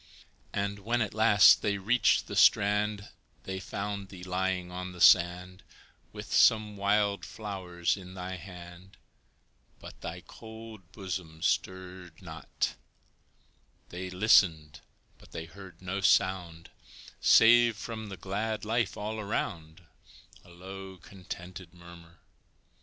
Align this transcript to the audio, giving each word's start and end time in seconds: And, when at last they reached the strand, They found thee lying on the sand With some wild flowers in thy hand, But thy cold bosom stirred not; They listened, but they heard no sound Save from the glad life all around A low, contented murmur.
And, 0.51 0.79
when 0.79 0.99
at 1.03 1.13
last 1.13 1.61
they 1.61 1.77
reached 1.77 2.25
the 2.25 2.35
strand, 2.35 3.09
They 3.43 3.59
found 3.59 4.09
thee 4.09 4.23
lying 4.23 4.71
on 4.71 4.93
the 4.93 4.99
sand 4.99 5.61
With 6.11 6.33
some 6.33 6.75
wild 6.75 7.23
flowers 7.23 7.95
in 7.95 8.15
thy 8.15 8.37
hand, 8.37 8.97
But 9.77 10.01
thy 10.01 10.21
cold 10.25 10.91
bosom 10.91 11.43
stirred 11.43 12.19
not; 12.19 12.73
They 13.89 14.09
listened, 14.09 14.79
but 15.19 15.33
they 15.33 15.45
heard 15.45 15.83
no 15.83 16.01
sound 16.01 16.71
Save 17.19 17.77
from 17.77 18.09
the 18.09 18.17
glad 18.17 18.65
life 18.65 18.97
all 18.97 19.19
around 19.19 19.83
A 20.43 20.49
low, 20.49 20.97
contented 20.97 21.75
murmur. 21.75 22.17